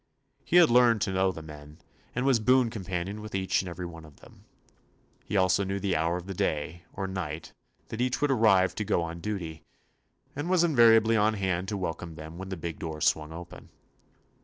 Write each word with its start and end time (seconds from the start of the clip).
He 0.43 0.55
had 0.57 0.71
learned 0.71 0.99
to 1.01 1.11
know 1.13 1.31
the 1.31 1.43
men, 1.43 1.77
and 2.15 2.25
was 2.25 2.39
boon 2.39 2.71
companion 2.71 3.21
with 3.21 3.35
each 3.35 3.61
and 3.61 3.69
every 3.69 3.85
one 3.85 4.03
of 4.03 4.15
them. 4.15 4.45
He 5.25 5.37
also 5.37 5.63
knew 5.63 5.79
the 5.79 5.95
hour 5.95 6.17
of 6.17 6.25
the 6.25 6.33
day. 6.33 6.85
or 6.91 7.05
night, 7.05 7.53
that 7.89 8.01
each 8.01 8.19
would 8.19 8.31
54 8.31 8.35
TOMMY 8.35 8.39
POSTOFFICE 8.39 8.61
arrive 8.63 8.75
to 8.77 8.83
go 8.83 9.01
on 9.03 9.19
duty, 9.19 9.63
and 10.35 10.49
was 10.49 10.63
invaria 10.63 11.03
bly 11.03 11.17
on 11.17 11.35
hand 11.35 11.67
to 11.67 11.77
welcome 11.77 12.15
them 12.15 12.39
when 12.39 12.49
the 12.49 12.57
big 12.57 12.79
door 12.79 12.99
swung 12.99 13.31
open. 13.31 13.69